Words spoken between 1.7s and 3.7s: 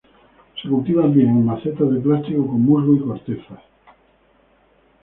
de plástico con musgo y cortezas.